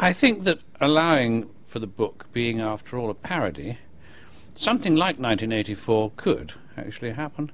[0.00, 3.78] I think that allowing for the book being, after all, a parody,
[4.54, 7.50] something like 1984 could actually happen.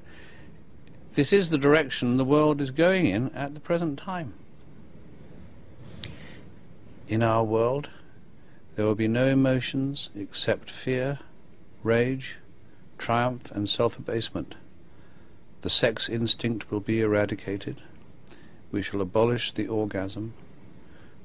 [1.14, 4.34] This is the direction the world is going in at the present time.
[7.08, 7.88] In our world,
[8.74, 11.20] there will be no emotions except fear,
[11.82, 12.36] rage,
[12.98, 14.54] triumph, and self abasement.
[15.62, 17.80] The sex instinct will be eradicated.
[18.70, 20.34] We shall abolish the orgasm.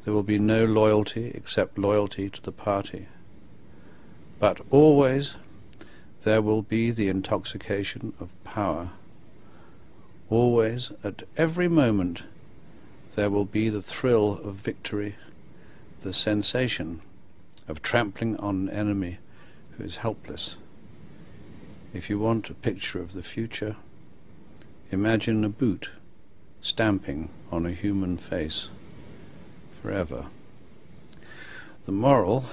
[0.03, 3.07] There will be no loyalty except loyalty to the party.
[4.39, 5.35] But always
[6.23, 8.91] there will be the intoxication of power.
[10.29, 12.23] Always, at every moment,
[13.15, 15.15] there will be the thrill of victory,
[16.01, 17.01] the sensation
[17.67, 19.17] of trampling on an enemy
[19.71, 20.55] who is helpless.
[21.93, 23.75] If you want a picture of the future,
[24.91, 25.89] imagine a boot
[26.61, 28.69] stamping on a human face
[29.81, 30.25] forever.
[31.85, 32.45] The moral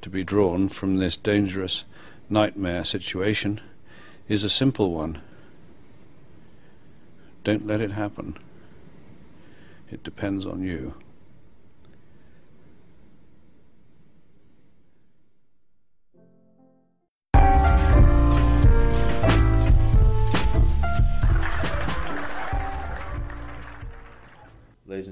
[0.00, 1.84] to be drawn from this dangerous
[2.30, 3.60] nightmare situation
[4.28, 5.20] is a simple one.
[7.44, 8.36] Don't let it happen.
[9.90, 10.94] It depends on you.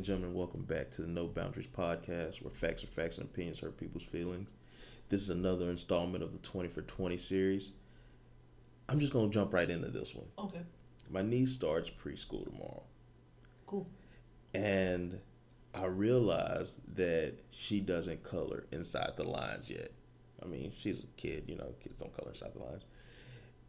[0.09, 3.59] And gentlemen, welcome back to the No Boundaries podcast, where facts are facts and opinions
[3.59, 4.49] hurt people's feelings.
[5.09, 7.73] This is another installment of the 20 for 20 series.
[8.89, 10.27] I'm just going to jump right into this one.
[10.39, 10.61] Okay.
[11.11, 12.85] My niece starts preschool tomorrow.
[13.67, 13.89] Cool.
[14.55, 15.19] And
[15.75, 19.91] I realized that she doesn't color inside the lines yet.
[20.41, 22.85] I mean, she's a kid, you know, kids don't color inside the lines.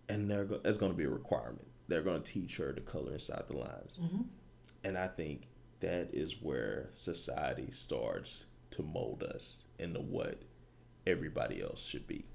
[0.07, 1.65] And they're go- that's going to be a requirement.
[1.87, 3.97] They're going to teach her to color inside the lines.
[3.99, 4.21] Mm-hmm.
[4.83, 5.47] And I think
[5.79, 10.41] that is where society starts to mold us into what
[11.05, 12.25] everybody else should be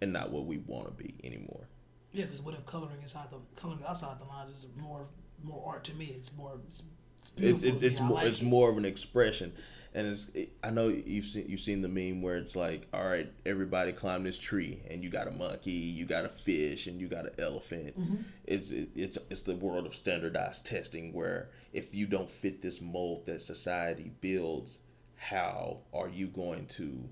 [0.00, 1.68] and not what we want to be anymore.
[2.12, 5.06] Yeah, because what if coloring inside the coloring outside the lines is more
[5.42, 6.14] more art to me.
[6.16, 6.82] It's more it's,
[7.20, 7.68] it's beautiful.
[7.68, 8.00] it, to it's.
[8.00, 8.44] More like it's it.
[8.44, 9.52] more of an expression,
[9.94, 13.04] and it's it, I know you've seen you've seen the meme where it's like, all
[13.04, 17.00] right, everybody climb this tree, and you got a monkey, you got a fish, and
[17.00, 17.98] you got an elephant.
[17.98, 18.16] Mm-hmm.
[18.44, 22.80] It's it, it's it's the world of standardized testing where if you don't fit this
[22.80, 24.78] mold that society builds,
[25.16, 27.08] how are you going to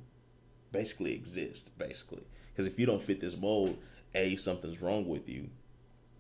[0.70, 1.76] basically exist?
[1.78, 2.22] Basically,
[2.52, 3.76] because if you don't fit this mold,
[4.14, 5.48] a something's wrong with you,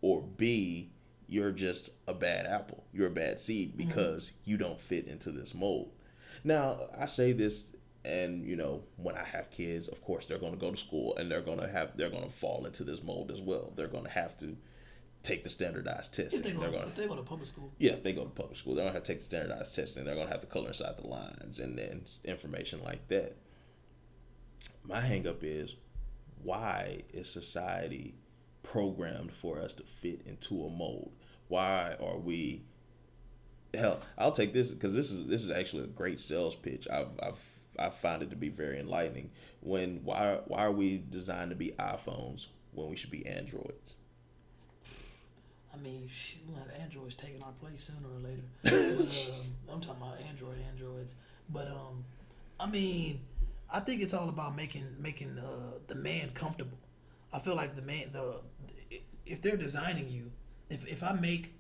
[0.02, 0.90] or B,
[1.28, 2.82] you're just a bad apple.
[2.92, 5.92] You're a bad seed because you don't fit into this mold.
[6.44, 7.64] Now, I say this
[8.04, 11.16] and you know, when I have kids, of course they're going to go to school
[11.16, 13.72] and they're going to have they're going to fall into this mold as well.
[13.76, 14.56] They're going to have to
[15.22, 16.40] take the standardized testing.
[16.40, 18.24] If they go, They're going if they go to public school, yeah, if they go
[18.24, 20.04] to public school, they're gonna have to take the standardized testing.
[20.04, 23.36] They're gonna have to color inside the lines and then information like that.
[24.84, 25.76] My hangup is
[26.42, 28.14] why is society
[28.62, 31.12] programmed for us to fit into a mold?
[31.48, 32.62] Why are we?
[33.74, 36.88] Hell, I'll take this because this is this is actually a great sales pitch.
[36.90, 37.38] I've I've
[37.78, 39.30] I find it to be very enlightening.
[39.60, 43.96] When why why are we designed to be iPhones when we should be Androids?
[45.72, 49.04] I mean, shit, we'll have androids taking our place sooner or later.
[49.04, 51.14] um, I'm talking about Android androids,
[51.50, 52.04] but um,
[52.58, 53.20] I mean,
[53.70, 56.78] I think it's all about making making uh, the man comfortable.
[57.32, 58.40] I feel like the man the
[59.26, 60.32] if they're designing you,
[60.70, 61.52] if if I make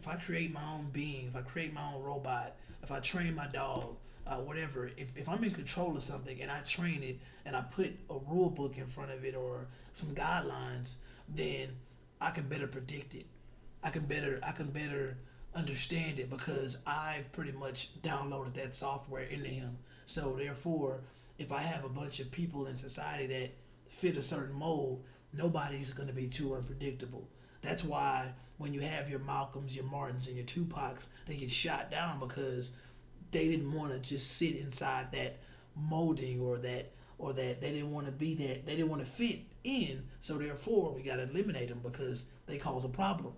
[0.00, 3.34] if I create my own being, if I create my own robot, if I train
[3.34, 3.96] my dog,
[4.26, 7.60] uh, whatever, if, if I'm in control of something and I train it and I
[7.60, 10.94] put a rule book in front of it or some guidelines,
[11.28, 11.76] then
[12.18, 13.26] I can better predict it.
[13.82, 15.18] I can better I can better
[15.54, 19.78] understand it because I've pretty much downloaded that software into him.
[20.06, 21.00] So therefore,
[21.38, 23.50] if I have a bunch of people in society that
[23.90, 27.28] fit a certain mold, nobody's going to be too unpredictable.
[27.62, 31.90] That's why when you have your Malcolms, your Martins, and your Tupacs, they get shot
[31.90, 32.70] down because
[33.30, 35.38] they didn't want to just sit inside that
[35.76, 39.10] molding or that or that they didn't want to be that they didn't want to
[39.10, 40.04] fit in.
[40.20, 43.34] So therefore, we got to eliminate them because they cause a problem.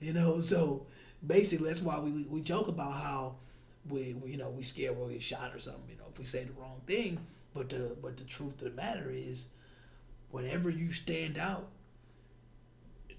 [0.00, 0.86] You know, so
[1.26, 3.36] basically that's why we we, we joke about how
[3.88, 5.84] we, we you know we scared we'll get shot or something.
[5.88, 7.26] You know, if we say the wrong thing.
[7.54, 9.46] But the but the truth of the matter is,
[10.30, 11.68] whenever you stand out,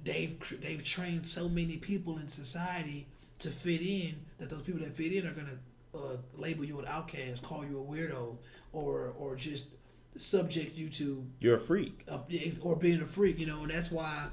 [0.06, 3.08] they've they've trained so many people in society
[3.40, 5.58] to fit in that those people that fit in are gonna
[5.94, 8.38] uh, label you an outcast, call you a weirdo,
[8.72, 9.66] or or just
[10.18, 12.04] subject you to You're a freak.
[12.08, 12.20] uh,
[12.62, 14.28] or being a freak, you know, and that's why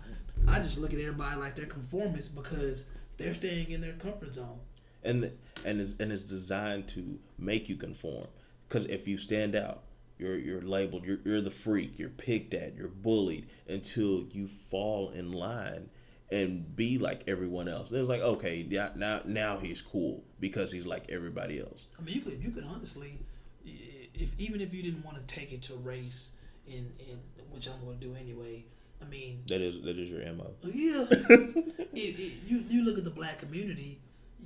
[0.47, 2.87] I just look at everybody like they're conformists because
[3.17, 4.61] they're staying in their comfort zone.
[5.05, 5.31] and
[5.65, 8.27] and it's and it's designed to make you conform
[8.69, 9.83] Because if you stand out,
[10.19, 11.05] you're you're labeled.
[11.05, 11.99] You're you're the freak.
[11.99, 12.75] You're picked at.
[12.75, 15.91] You're bullied until you fall in line
[16.31, 17.91] and be like everyone else.
[17.91, 21.85] And it's like okay, yeah, now now he's cool because he's like everybody else.
[21.99, 23.19] I mean, you could you could honestly,
[23.64, 26.32] if even if you didn't want to take it to race,
[26.67, 27.19] in in
[27.50, 28.65] which I'm going to do anyway.
[29.00, 30.53] I mean, that is that is your mo.
[30.62, 34.00] Yeah, it, it, you you look at the black community,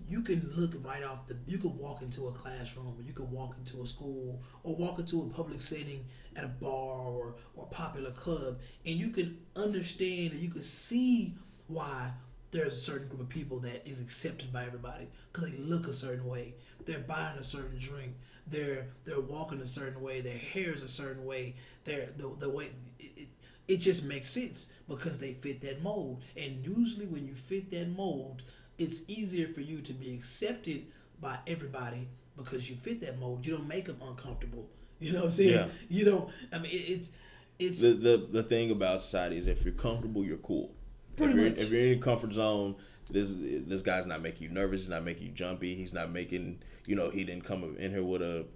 [0.09, 1.37] you can look right off the.
[1.47, 4.99] You can walk into a classroom, or you can walk into a school, or walk
[4.99, 6.05] into a public setting
[6.37, 10.63] at a bar or or a popular club, and you can understand and you can
[10.63, 11.35] see
[11.69, 12.11] why
[12.53, 15.93] there's a certain group of people that is accepted by everybody because they look a
[15.93, 16.55] certain way,
[16.85, 18.15] they're buying a certain drink,
[18.47, 21.55] they're they're walking a certain way, their hair is a certain way,
[21.85, 22.71] they're the the way.
[22.99, 23.29] It,
[23.69, 26.23] it just makes sense because they fit that mold.
[26.37, 28.43] And usually, when you fit that mold,
[28.79, 30.87] it's easier for you to be accepted
[31.21, 33.47] by everybody because you fit that mold.
[33.47, 34.69] You don't make them uncomfortable.
[34.99, 35.51] You know what I'm saying?
[35.53, 35.67] Yeah.
[35.91, 37.11] You know, I mean, it, it's
[37.59, 40.71] it's the, the the thing about society is if you're comfortable, you're cool.
[41.17, 41.59] Pretty if you're, much.
[41.59, 42.77] if you're in a comfort zone,
[43.11, 44.81] this this guy's not making you nervous.
[44.81, 45.75] He's not making you jumpy.
[45.75, 48.47] He's not making you know he didn't come in here with a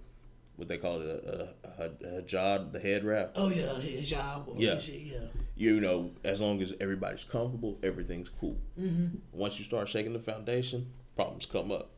[0.61, 3.31] what they call it a, a, a, a hijab, the head wrap.
[3.35, 4.53] Oh yeah, hijab.
[4.57, 5.21] Yeah, yeah.
[5.55, 8.59] You know, as long as everybody's comfortable, everything's cool.
[8.79, 9.17] Mm-hmm.
[9.31, 11.89] Once you start shaking the foundation, problems come up.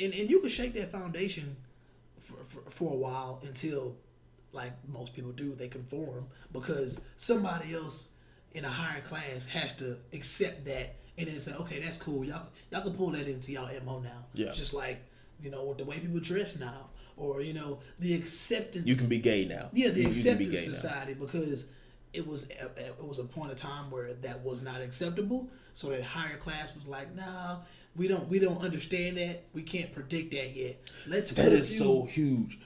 [0.00, 1.56] And and you can shake that foundation
[2.18, 3.96] for, for, for a while until,
[4.52, 8.08] like most people do, they conform because somebody else
[8.52, 12.24] in a higher class has to accept that and then say, okay, that's cool.
[12.24, 14.24] Y'all y'all can pull that into y'all mo now.
[14.32, 14.52] Yeah.
[14.52, 15.04] Just like
[15.42, 16.88] you know with the way people dress now
[17.18, 18.86] or you know the acceptance.
[18.86, 19.68] You can be gay now.
[19.72, 21.20] Yeah, the you, acceptance you society now.
[21.20, 21.66] because
[22.12, 25.48] it was it was a point of time where that was not acceptable.
[25.72, 27.58] So that higher class was like, nah,
[27.96, 29.44] we don't we don't understand that.
[29.52, 30.90] We can't predict that yet.
[31.06, 31.30] Let's.
[31.32, 32.58] That is few, so huge.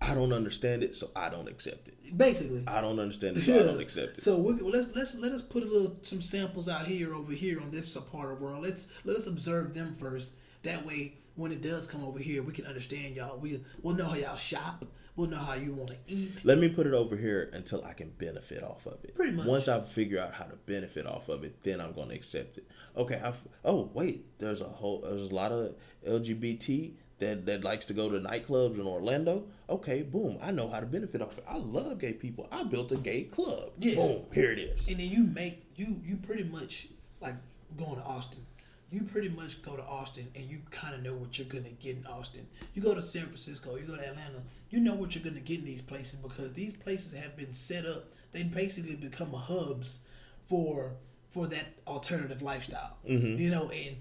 [0.00, 2.16] I don't understand it, so I don't accept it.
[2.16, 3.62] Basically, I don't understand it, so yeah.
[3.62, 4.22] I don't accept it.
[4.22, 7.70] So let's let's let us put a little some samples out here over here on
[7.70, 8.62] this part of the world.
[8.62, 10.34] Let's let us observe them first.
[10.62, 13.38] That way, when it does come over here, we can understand y'all.
[13.38, 14.84] We we'll know how y'all shop.
[15.14, 16.44] We'll know how you want to eat.
[16.44, 19.14] Let me put it over here until I can benefit off of it.
[19.14, 19.46] Pretty much.
[19.46, 22.58] Once I figure out how to benefit off of it, then I'm going to accept
[22.58, 22.68] it.
[22.96, 23.20] Okay.
[23.24, 25.76] I've, oh wait, there's a whole there's a lot of
[26.06, 29.46] LGBT that that likes to go to nightclubs in Orlando.
[29.70, 30.38] Okay, boom.
[30.42, 31.44] I know how to benefit off it.
[31.48, 32.48] I love gay people.
[32.50, 33.70] I built a gay club.
[33.78, 33.94] Yes.
[33.94, 34.24] Boom.
[34.32, 34.88] Here it is.
[34.88, 36.88] And then you make you you pretty much
[37.20, 37.34] like
[37.76, 38.44] going to Austin
[38.90, 41.96] you pretty much go to Austin and you kind of know what you're gonna get
[41.96, 42.46] in Austin.
[42.74, 45.60] You go to San Francisco, you go to Atlanta, you know what you're gonna get
[45.60, 48.06] in these places because these places have been set up.
[48.32, 50.00] They basically become hubs
[50.46, 50.92] for
[51.30, 52.96] for that alternative lifestyle.
[53.06, 53.40] Mm-hmm.
[53.40, 53.96] You know, and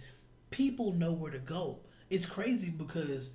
[0.51, 1.79] people know where to go.
[2.09, 3.31] It's crazy because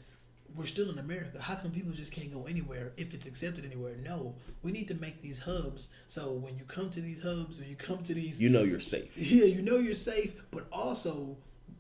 [0.57, 1.41] we're still in America.
[1.41, 3.97] How come people just can't go anywhere if it's accepted anywhere?
[4.03, 5.89] No, we need to make these hubs.
[6.09, 8.81] So when you come to these hubs or you come to these, you know you're
[8.81, 9.17] safe.
[9.17, 11.37] Yeah, you know you're safe, but also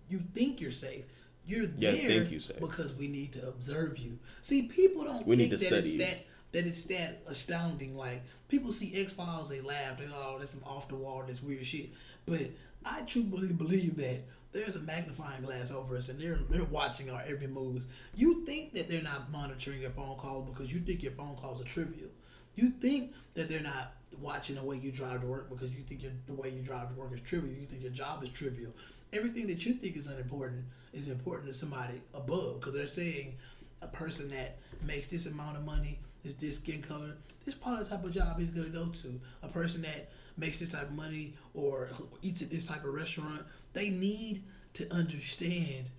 [0.08, 1.04] you think you're safe.
[1.44, 2.60] You're there yeah, think you safe.
[2.60, 4.19] because we need to observe you.
[4.42, 5.98] See, people don't we think need to that it's you.
[5.98, 6.19] that
[6.52, 7.96] that it's that astounding.
[7.96, 9.98] Like people see X Files, they laugh.
[9.98, 11.90] They oh, that's some off the wall, this weird shit.
[12.26, 12.50] But
[12.84, 14.22] I truly believe that
[14.52, 17.88] there's a magnifying glass over us and they're they're watching our every moves.
[18.14, 21.60] You think that they're not monitoring your phone calls because you think your phone calls
[21.60, 22.10] are trivial.
[22.55, 26.03] You think that they're not watching the way you drive to work because you think
[26.26, 27.55] the way you drive to work is trivial.
[27.55, 28.72] You think your job is trivial.
[29.12, 33.36] Everything that you think is unimportant is important to somebody above because they're saying
[33.81, 37.17] a person that makes this amount of money is this skin color.
[37.44, 39.20] This probably the type of job he's gonna go to.
[39.43, 41.91] A person that makes this type of money or
[42.22, 45.91] eats at this type of restaurant, they need to understand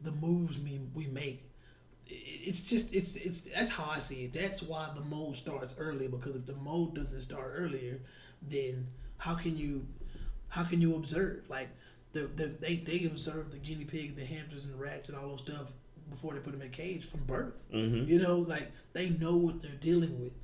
[0.00, 1.48] the moves we, we make.
[2.06, 4.32] It's just it's it's that's how I see it.
[4.34, 8.00] That's why the mold starts early because if the mold doesn't start earlier,
[8.42, 9.86] then how can you
[10.48, 11.70] how can you observe like
[12.12, 15.28] the, the they they observe the guinea pig, the hamsters, and the rats and all
[15.28, 15.72] those stuff
[16.10, 17.54] before they put them in a cage from birth.
[17.72, 18.08] Mm-hmm.
[18.10, 20.34] You know, like they know what they're dealing with.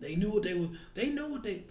[0.00, 0.68] They knew what they were.
[0.94, 1.64] They know what they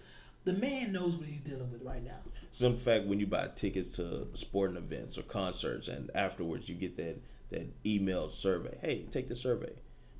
[0.44, 2.18] the man knows what he's dealing with right now.
[2.52, 6.96] Simple fact: when you buy tickets to sporting events or concerts, and afterwards you get
[6.96, 7.20] that
[7.50, 8.76] that emailed survey.
[8.80, 9.72] Hey, take the survey.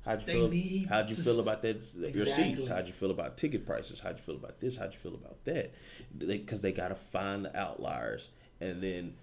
[0.05, 0.89] How'd you they feel?
[0.89, 1.77] How'd you feel about that?
[1.77, 2.11] Exactly.
[2.13, 2.67] Your seats.
[2.67, 3.99] How'd you feel about ticket prices?
[3.99, 4.77] How'd you feel about this?
[4.77, 5.73] How'd you feel about that?
[6.17, 9.15] Because they, they got to find the outliers and then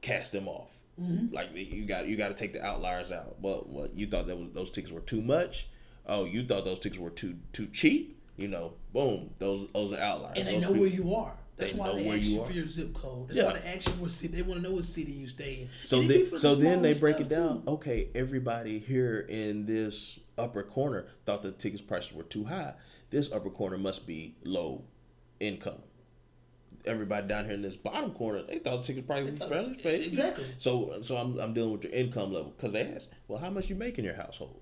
[0.00, 0.70] cast them off.
[1.00, 1.34] Mm-hmm.
[1.34, 3.36] Like you got you got to take the outliers out.
[3.40, 5.68] Well, what you thought that was, those tickets were too much?
[6.06, 8.15] Oh, you thought those tickets were too too cheap?
[8.36, 10.38] You know, boom, those those are outliers.
[10.38, 11.32] And they those know people, where you are.
[11.56, 13.28] That's they why they ask you, you for your zip code.
[13.28, 13.46] That's yeah.
[13.46, 14.36] why they ask you what city.
[14.36, 15.68] They want to know what city you stay in.
[15.84, 17.62] So then, so then they break it down.
[17.62, 17.70] Too.
[17.72, 22.74] Okay, everybody here in this upper corner thought the tickets prices were too high.
[23.10, 24.84] This upper corner must be low
[25.40, 25.78] income.
[26.84, 30.06] Everybody down here in this bottom corner, they thought ticket prices were fairly paid.
[30.06, 30.44] exactly.
[30.56, 33.68] So, so I'm, I'm dealing with your income level because they ask, well, how much
[33.68, 34.60] you make in your household?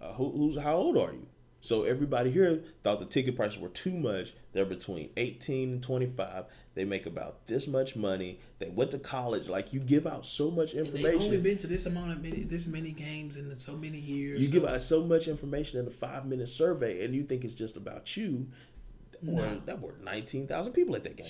[0.00, 1.26] Uh, who, who's how old are you?
[1.64, 4.34] So everybody here thought the ticket prices were too much.
[4.52, 6.44] They're between 18 and 25.
[6.74, 8.38] They make about this much money.
[8.58, 9.48] They went to college.
[9.48, 11.02] Like you give out so much information.
[11.12, 14.42] They've only been to this amount of many, this many games in so many years.
[14.42, 17.44] You so- give out so much information in a five minute survey, and you think
[17.44, 18.46] it's just about you.
[19.26, 19.62] Or No.
[19.64, 21.26] that were 19,000 people at that game.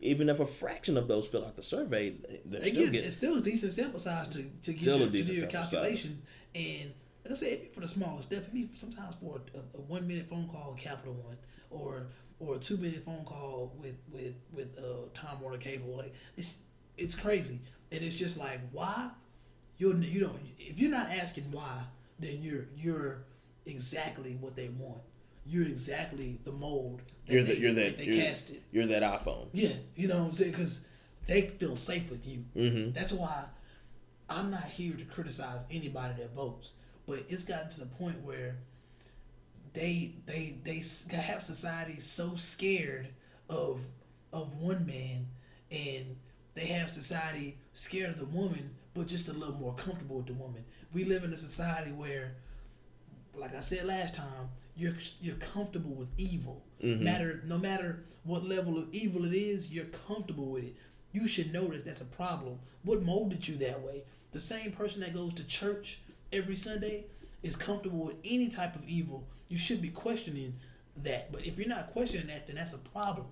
[0.00, 2.14] Even if a fraction of those fill out the survey,
[2.44, 5.06] they're They still get it's still a decent sample size to, to get your, to
[5.08, 5.70] do your sample size.
[5.72, 6.22] calculations.
[6.54, 6.92] And
[7.30, 10.28] like I said, for the smallest stuff, for me sometimes for a, a one minute
[10.28, 11.36] phone call with Capital One
[11.70, 12.06] or
[12.38, 16.56] or a two minute phone call with with with uh, Time Warner Cable, like it's
[16.98, 17.60] it's crazy,
[17.92, 19.10] and it's just like why
[19.78, 21.82] you you don't if you're not asking why,
[22.18, 23.24] then you're you're
[23.66, 25.00] exactly what they want.
[25.46, 27.02] You're exactly the mold.
[27.26, 27.58] That You're they, that.
[27.60, 27.98] You're that.
[27.98, 28.62] they You're, casted.
[28.72, 29.48] you're that iPhone.
[29.52, 30.50] Yeah, you know what I'm saying?
[30.52, 30.84] Because
[31.26, 32.44] they feel safe with you.
[32.56, 32.92] Mhm.
[32.94, 33.44] That's why
[34.28, 36.74] I'm not here to criticize anybody that votes,
[37.10, 38.58] but it's gotten to the point where
[39.72, 40.78] they they they
[41.16, 43.08] have society so scared
[43.48, 43.80] of
[44.32, 45.26] of one man,
[45.72, 46.16] and
[46.54, 50.34] they have society scared of the woman, but just a little more comfortable with the
[50.34, 50.64] woman.
[50.92, 52.36] We live in a society where,
[53.34, 56.62] like I said last time, you're you're comfortable with evil.
[56.80, 57.02] Mm-hmm.
[57.02, 60.76] Matter no matter what level of evil it is, you're comfortable with it.
[61.10, 62.60] You should notice that's a problem.
[62.84, 64.04] What molded you that way?
[64.30, 65.98] The same person that goes to church
[66.32, 67.04] every Sunday
[67.42, 69.26] is comfortable with any type of evil.
[69.48, 70.54] You should be questioning
[70.96, 71.32] that.
[71.32, 73.26] But if you're not questioning that, then that's a problem.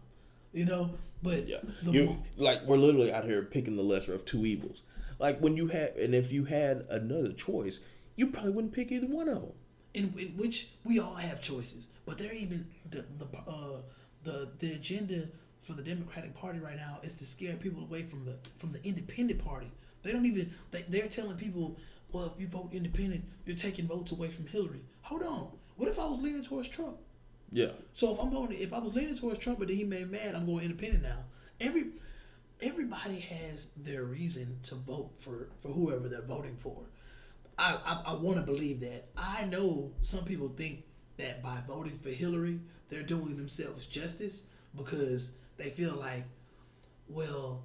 [0.52, 0.90] You know.
[1.22, 1.58] But Yeah.
[1.82, 4.82] You mo- like we're literally out here picking the lesser of two evils.
[5.18, 7.80] Like when you had, and if you had another choice,
[8.16, 9.52] you probably wouldn't pick either one of them.
[9.94, 13.80] in, in which we all have choices, but they're even the the uh,
[14.22, 15.28] the the agenda
[15.60, 18.82] for the Democratic Party right now is to scare people away from the from the
[18.84, 19.70] Independent Party.
[20.02, 21.76] They don't even they, they're telling people,
[22.12, 24.80] well, if you vote Independent, you're taking votes away from Hillary.
[25.02, 26.96] Hold on, what if I was leaning towards Trump?
[27.52, 27.70] Yeah.
[27.92, 30.34] So if I'm voting, if I was leaning towards Trump, but then he made mad,
[30.34, 31.24] I'm going independent now.
[31.60, 31.86] Every
[32.60, 36.82] everybody has their reason to vote for for whoever they're voting for.
[37.58, 39.06] I I, I want to believe that.
[39.16, 40.84] I know some people think
[41.16, 44.44] that by voting for Hillary, they're doing themselves justice
[44.76, 46.24] because they feel like,
[47.08, 47.64] well,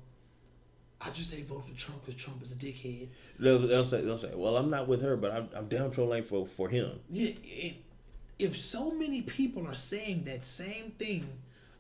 [1.05, 3.09] I just ain't vote for Trump because Trump is a dickhead.
[3.39, 6.23] They'll, they'll say they'll say, well, I'm not with her, but I'm, I'm down trolling
[6.23, 6.99] for for him.
[7.09, 7.75] Yeah, it,
[8.39, 11.27] if so many people are saying that same thing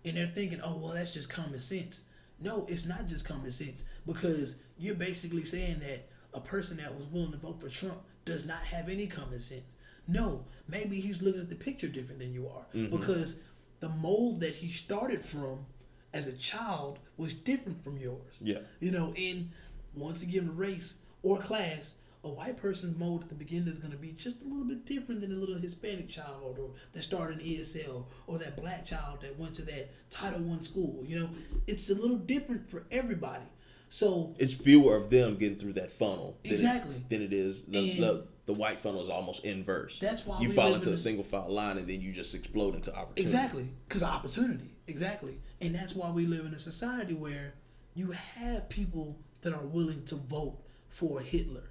[0.05, 2.03] and they're thinking, oh, well, that's just common sense.
[2.39, 7.05] No, it's not just common sense because you're basically saying that a person that was
[7.07, 9.75] willing to vote for Trump does not have any common sense.
[10.07, 12.95] No, maybe he's looking at the picture different than you are mm-hmm.
[12.95, 13.39] because
[13.79, 15.65] the mold that he started from
[16.13, 18.39] as a child was different from yours.
[18.39, 18.59] Yeah.
[18.79, 19.51] You know, in
[19.95, 23.97] once again, race or class, a white person's mold at the beginning is going to
[23.97, 27.45] be just a little bit different than a little Hispanic child or that started in
[27.45, 31.03] ESL or that black child that went to that Title One school.
[31.05, 31.29] You know,
[31.67, 33.43] it's a little different for everybody.
[33.89, 36.37] So It's fewer of them getting through that funnel.
[36.43, 36.95] Than Exactly.
[36.95, 39.99] It, than it is the, the the white funnel is almost inverse.
[39.99, 42.33] That's why you fall into in a a- single file line and then you just
[42.33, 43.21] explode into opportunity.
[43.21, 44.72] Exactly, because opportunity.
[44.87, 47.53] Exactly, and that's why we live in a society where
[47.95, 50.57] you have people that are willing to vote
[50.89, 51.69] for Hitler,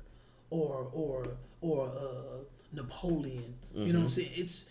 [0.50, 1.28] or or
[1.61, 3.54] or uh, Napoleon.
[3.75, 4.31] You know what I'm saying?
[4.35, 4.66] It's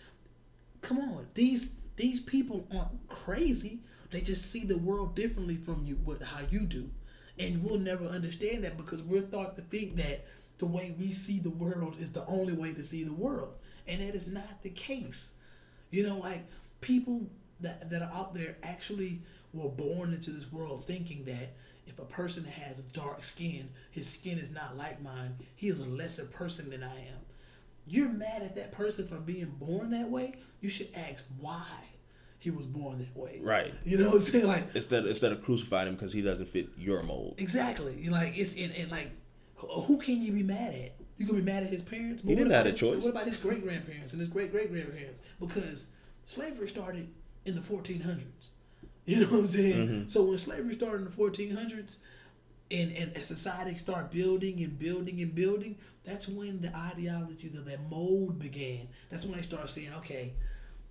[0.81, 1.27] come on.
[1.35, 1.67] These
[1.97, 3.79] these people aren't crazy.
[4.09, 6.89] They just see the world differently from you, what how you do,
[7.37, 10.25] and we'll never understand that because we're taught to think that
[10.57, 13.53] the way we see the world is the only way to see the world,
[13.87, 15.31] and that is not the case.
[15.91, 16.45] You know, like
[16.81, 17.27] people
[17.61, 19.21] that that are out there actually
[19.53, 21.53] were born into this world thinking that
[21.87, 25.35] if a person has dark skin, his skin is not like mine.
[25.55, 27.19] He is a lesser person than I am.
[27.85, 30.35] You're mad at that person for being born that way.
[30.61, 31.65] You should ask why
[32.39, 33.39] he was born that way.
[33.41, 33.73] Right.
[33.83, 34.47] You know what I'm saying?
[34.47, 37.35] Like Instead instead of crucifying him because he doesn't fit your mold.
[37.37, 37.95] exactly.
[37.99, 39.11] You Like it's and, and like
[39.55, 40.95] who can you be mad at?
[41.17, 42.21] You gonna be mad at his parents?
[42.21, 43.03] But He didn't have a choice.
[43.03, 45.21] What about his great grandparents and his great great grandparents?
[45.39, 45.87] Because
[46.25, 47.09] slavery started
[47.45, 48.49] in the 1400s.
[49.05, 49.87] You know what I'm saying?
[49.87, 50.07] Mm-hmm.
[50.09, 51.97] So when slavery started in the 1400s,
[52.69, 57.65] and and as society start building and building and building, that's when the ideologies of
[57.65, 58.87] that mold began.
[59.09, 60.33] That's when they start saying, okay,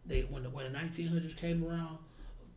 [0.05, 1.99] they when the when the 1900s came around.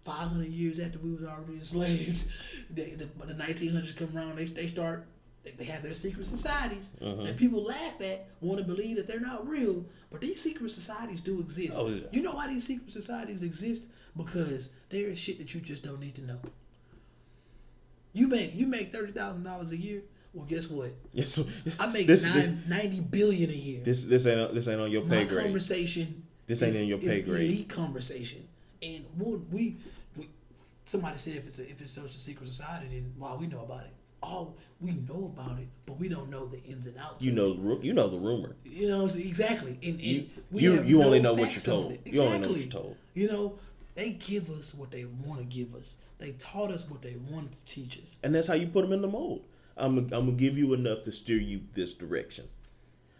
[0.05, 2.25] 500 years after we was already enslaved,
[2.69, 5.07] they, the, the 1900s come around, they, they start
[5.43, 7.23] They, they have their secret societies Mm-hmm.
[7.25, 11.21] that people laugh at, want to believe that they're not real, but these secret societies
[11.21, 11.73] do exist.
[11.75, 12.03] Oh, yeah.
[12.12, 13.83] You know why these secret societies exist?
[14.15, 16.39] Because there is shit that you just don't need to know.
[18.13, 20.01] You make you make thirty thousand dollars a year.
[20.33, 20.91] Well, guess what?
[21.13, 21.39] Yes,
[21.79, 23.81] I make this, nine, 90 billion a year.
[23.83, 25.43] this this ain't this ain't on your My pay grade.
[25.45, 26.23] conversation.
[26.47, 27.50] This ain't is- in your pay grade.
[27.50, 28.47] Elite conversation,
[28.81, 29.77] and we'll, we,
[30.15, 30.29] we,
[30.85, 33.62] somebody said if it's a, if it's such a secret society, then why we know
[33.63, 33.93] about it?
[34.25, 37.24] Oh, we know about it, but we don't know the ins and outs.
[37.25, 38.56] You know, the you know the rumor.
[38.63, 39.27] you know what I'm saying?
[39.27, 39.72] exactly.
[39.84, 41.92] And, and You- we you- you no only know what you're told.
[41.94, 42.01] it.
[42.06, 42.96] You only know what you're told.
[43.13, 43.60] You know,
[43.96, 45.98] they give us what they want to give us.
[46.20, 48.18] They taught us what they wanted to teach us.
[48.24, 49.44] and that's how you put them in the mold.
[49.75, 52.46] I'm I'm gonna give you enough to steer you this direction.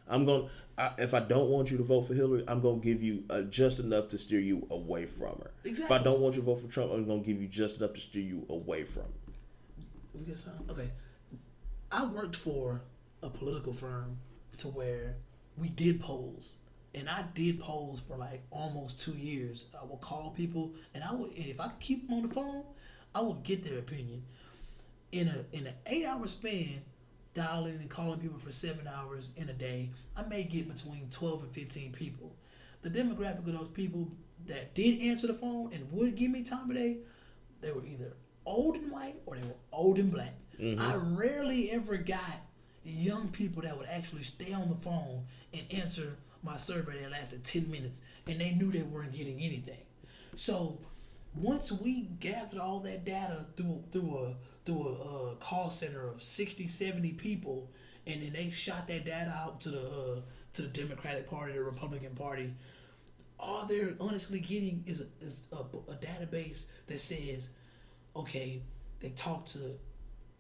[0.08, 3.04] I'm gonna I, if I don't want you to vote for Hillary, I'm gonna give
[3.04, 5.52] you uh, just enough to steer you away from her.
[5.64, 7.94] If I don't want you to vote for Trump, I'm gonna give you just enough
[7.94, 9.04] to steer you away from.
[9.04, 9.33] Her.
[10.14, 10.66] We got time?
[10.70, 10.92] Okay.
[11.92, 12.82] I worked for
[13.22, 14.18] a political firm
[14.58, 15.16] to where
[15.58, 16.58] we did polls.
[16.96, 19.66] And I did polls for like almost two years.
[19.80, 22.34] I would call people and I would and if I could keep them on the
[22.34, 22.64] phone,
[23.16, 24.24] I would get their opinion.
[25.12, 26.82] In a in an eight hour span,
[27.34, 31.44] dialing and calling people for seven hours in a day, I may get between twelve
[31.44, 32.36] and fifteen people.
[32.84, 34.12] The demographic of those people
[34.46, 36.98] that did answer the phone and would give me time of day,
[37.62, 38.14] they were either
[38.46, 40.34] old and white or they were old and black.
[40.80, 42.42] I rarely ever got
[42.86, 47.44] young people that would actually stay on the phone and answer my survey that lasted
[47.44, 49.82] 10 minutes and they knew they weren't getting anything.
[50.36, 50.80] So
[51.36, 54.36] once we gathered all that data through through a
[54.66, 57.70] through a uh, call center of 60 70 people
[58.06, 60.22] and then they shot that data out to the uh,
[60.54, 62.54] to the Democratic Party, the Republican Party,
[63.40, 65.58] all they're honestly getting is a, is a,
[65.92, 67.50] a database that says,
[68.16, 68.62] okay,
[69.00, 69.60] they talked to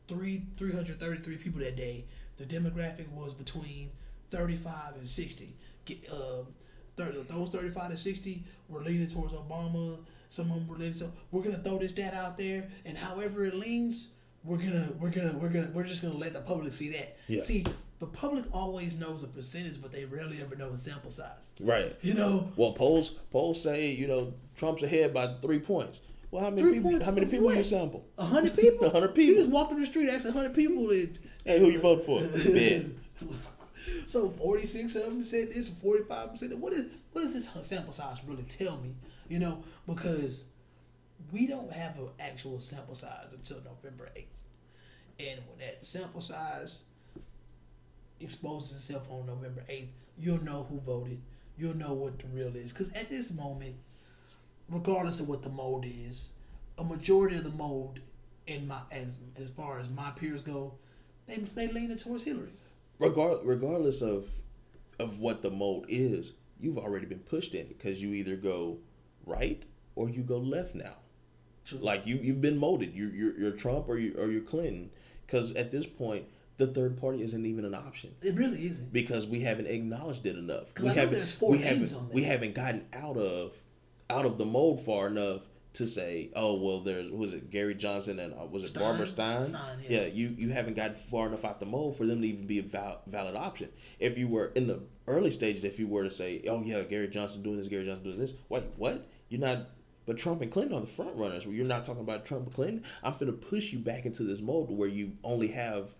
[0.08, 2.06] three three hundred thirty three people that day.
[2.38, 3.92] The demographic was between
[4.30, 5.56] thirty five and sixty.
[5.86, 6.44] Get, uh,
[6.96, 10.00] 30, those thirty five to sixty were leaning towards Obama.
[10.30, 10.94] Some of them were leaning.
[10.94, 14.09] So we're gonna throw this data out there, and however it leans,
[14.44, 17.18] we're gonna we're gonna we're gonna we're just gonna let the public see that.
[17.27, 17.44] Yeah.
[17.44, 17.66] See,
[18.00, 21.51] the public always knows a percentage, but they rarely ever know the sample size.
[21.59, 21.96] Right.
[22.01, 26.00] You know, Well, polls polls say you know Trump's ahead by three points.
[26.33, 27.05] Well, how many Three people?
[27.05, 28.07] How many people you sample?
[28.17, 28.87] a hundred people.
[28.87, 29.35] A hundred people.
[29.35, 30.87] You just walked up the street, asked a hundred people.
[30.87, 31.15] That,
[31.46, 32.24] Hey, who you vote for?
[34.07, 36.57] So forty six of them said this, forty five percent.
[36.57, 38.96] What is what does this sample size really tell me?
[39.29, 40.48] You know, because
[41.31, 44.50] we don't have an actual sample size until November eighth,
[45.19, 46.85] and when that sample size
[48.19, 51.22] exposes itself on November eighth, you'll know who voted.
[51.57, 52.74] You'll know what the real is.
[52.74, 53.75] Because at this moment,
[54.69, 56.31] regardless of what the mold is,
[56.77, 57.99] a majority of the mold
[58.47, 60.73] in my as as far as my peers go,
[61.27, 62.49] they they leaning towards Hillary.
[62.99, 64.27] Regard, regardless of
[64.99, 68.77] of what the mold is, you've already been pushed in because you either go
[69.25, 69.63] right
[69.95, 70.95] or you go left now.
[71.65, 71.79] True.
[71.81, 72.93] Like you, you've been molded.
[72.93, 74.89] You're you're, you're Trump or you or you're Clinton.
[75.25, 76.25] Because at this point,
[76.57, 78.91] the third party isn't even an option It really isn't.
[78.93, 80.67] because we haven't acknowledged it enough.
[80.81, 81.13] We I haven't.
[81.15, 81.93] there's four we haven't.
[81.95, 82.13] on there.
[82.15, 83.53] We haven't gotten out of
[84.09, 85.42] out of the mold far enough
[85.74, 88.83] to say, oh well, there's who was it Gary Johnson and uh, was it Stein?
[88.83, 89.50] Barbara Stein?
[89.50, 90.01] Stein, yeah.
[90.01, 92.59] yeah, you you haven't gotten far enough out the mold for them to even be
[92.59, 93.70] a val- valid option.
[94.00, 97.07] If you were in the early stages, if you were to say, oh yeah, Gary
[97.07, 99.07] Johnson doing this, Gary Johnson doing this, wait, what?
[99.29, 99.70] You're not.
[100.05, 101.46] But Trump and Clinton are the front runners.
[101.46, 102.83] You're not talking about Trump and Clinton.
[103.03, 105.94] I'm going to push you back into this mold where you only have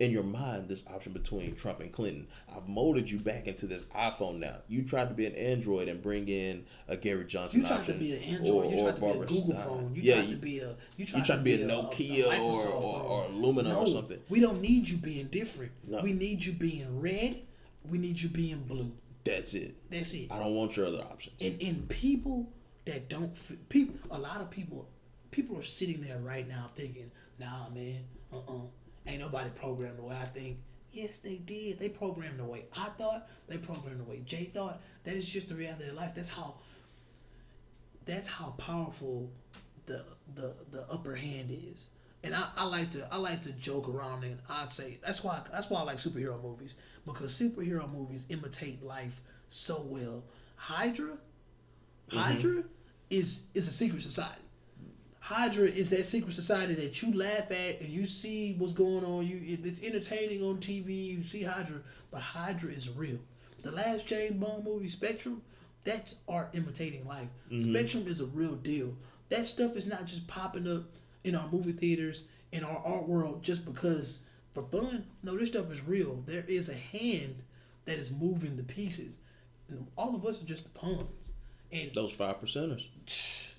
[0.00, 2.26] in your mind this option between Trump and Clinton.
[2.54, 4.56] I've molded you back into this iPhone now.
[4.66, 7.80] You tried to be an Android and bring in a Gary Johnson You tried to
[7.82, 8.72] option be an Android.
[8.72, 9.64] you tried to be a Google Stein.
[9.66, 9.92] phone.
[9.94, 10.68] You yeah, tried you, to be a.
[10.68, 13.88] You you tried, tried to be a Nokia a or, or, or Lumina no, or
[13.88, 14.18] something.
[14.30, 15.72] We don't need you being different.
[15.86, 16.00] No.
[16.00, 17.42] We need you being red.
[17.88, 18.92] We need you being blue.
[19.24, 19.76] That's it.
[19.90, 20.32] That's it.
[20.32, 21.40] I don't want your other options.
[21.42, 22.48] And and people
[22.86, 23.36] that don't
[23.68, 24.88] people a lot of people
[25.30, 28.62] people are sitting there right now thinking, nah man, uh uh
[29.06, 30.58] ain't nobody programmed the way I think.
[30.92, 31.78] Yes, they did.
[31.78, 33.28] They programmed the way I thought.
[33.46, 34.80] They programmed the way Jay thought.
[35.04, 36.14] That is just the reality of life.
[36.14, 36.54] That's how.
[38.06, 39.30] That's how powerful
[39.86, 41.90] the the the upper hand is.
[42.22, 45.40] And I, I like to I like to joke around and I say that's why
[45.50, 46.74] that's why I like superhero movies
[47.06, 50.24] because superhero movies imitate life so well.
[50.56, 52.18] Hydra, mm-hmm.
[52.18, 52.64] Hydra
[53.08, 54.42] is is a secret society.
[55.30, 59.24] Hydra is that secret society that you laugh at and you see what's going on.
[59.24, 61.06] You it's entertaining on TV.
[61.06, 61.76] You see Hydra,
[62.10, 63.20] but Hydra is real.
[63.62, 65.42] The last James Bond movie, Spectrum,
[65.84, 67.28] that's art imitating life.
[67.48, 67.72] Mm-hmm.
[67.72, 68.96] Spectrum is a real deal.
[69.28, 70.82] That stuff is not just popping up
[71.22, 74.18] in our movie theaters in our art world just because
[74.50, 75.06] for fun.
[75.22, 76.24] No, this stuff is real.
[76.26, 77.44] There is a hand
[77.84, 79.18] that is moving the pieces.
[79.68, 81.34] And all of us are just the pawns.
[81.70, 82.88] And Those five percenters.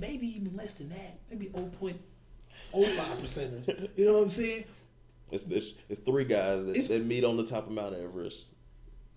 [0.00, 1.18] may be even less than that.
[1.30, 1.94] Maybe 0.05
[2.74, 3.88] percenters.
[3.96, 4.64] You know what I'm saying?
[5.30, 8.46] It's, it's, it's three guys that, It's- that meet on the top of Mount Everest,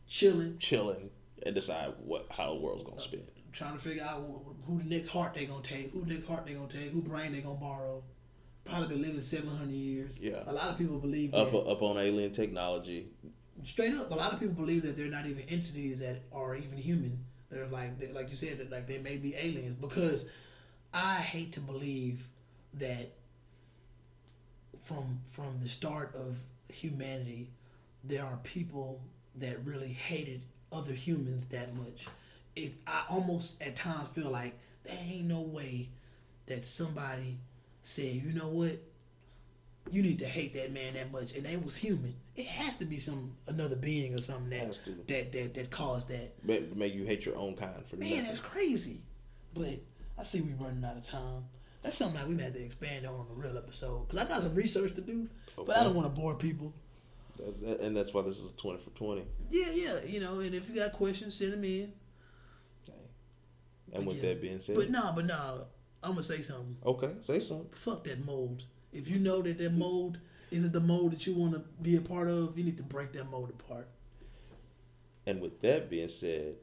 [0.08, 1.10] Chilling, chilling,
[1.46, 3.24] and decide what how the world's gonna spin.
[3.52, 6.28] trying to figure out wh- who the next heart they gonna take, who the next
[6.28, 8.02] heart they gonna take, who brain they gonna borrow.
[8.64, 10.18] Probably been living 700 years.
[10.20, 10.44] Yeah.
[10.48, 11.58] A lot of people believe Up that.
[11.58, 13.08] up on alien technology.
[13.66, 16.78] straight up, a lot of people believe that they're not even entities that are even
[16.78, 17.20] human.
[17.50, 19.76] They're like, they like you said, that like they may be aliens.
[19.80, 20.30] Because
[20.94, 22.28] I hate to believe
[22.76, 23.12] that
[24.84, 27.50] from from the start of humanity,
[28.04, 29.02] there are people
[29.36, 32.08] that really hated other humans that much.
[32.56, 35.90] It, I almost at times feel like there ain't no way
[36.48, 37.38] that somebody
[37.84, 38.80] said, you know what,
[39.92, 42.16] you need to hate that man that much, and they was human.
[42.36, 46.34] It has to be some another being or something that that that that caused that.
[46.44, 48.26] Make, make you hate your own kind for Man, nothing.
[48.26, 49.02] that's crazy.
[49.54, 49.80] But
[50.18, 51.46] I see we running out of time.
[51.84, 54.42] That's something that we have to expand on in a real episode because I got
[54.42, 56.74] some research to do, but I don't want to bore people.
[57.40, 59.26] That's, and that's why this is a twenty for twenty.
[59.52, 60.40] Yeah, yeah, you know.
[60.40, 61.94] And if you got questions, send them in.
[63.94, 64.30] And with Yeah.
[64.30, 65.60] that being said, But nah, but nah,
[66.04, 66.76] I'm gonna say something.
[66.86, 67.70] okay, say something.
[67.72, 68.64] Fuck that mold.
[68.92, 70.18] If you know that that mold
[70.52, 73.14] isn't the mold that you want to be a part of, you need to break
[73.14, 73.88] that mold apart.
[75.26, 76.56] And with that being said,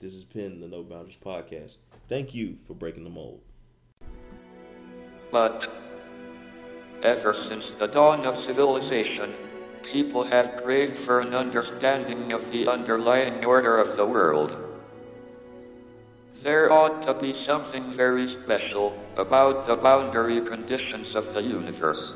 [0.00, 1.76] this has been the No Boundaries podcast.
[2.08, 3.40] Thank you for breaking the mold.
[5.30, 5.60] But
[7.02, 9.34] ever since the dawn of civilization,
[9.92, 14.52] people have craved for an understanding of the underlying order of the world.
[16.42, 22.14] There ought to be something very special about the boundary conditions of the universe.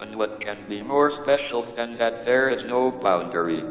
[0.00, 3.62] And what can be more special than that there is no boundary?